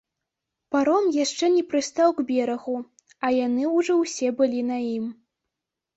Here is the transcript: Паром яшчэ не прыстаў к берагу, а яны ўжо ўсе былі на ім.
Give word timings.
Паром 0.75 1.05
яшчэ 1.17 1.45
не 1.57 1.61
прыстаў 1.73 2.09
к 2.19 2.27
берагу, 2.31 2.77
а 3.27 3.33
яны 3.45 3.63
ўжо 3.77 4.01
ўсе 4.03 4.27
былі 4.41 4.61
на 4.71 4.77
ім. 4.97 5.05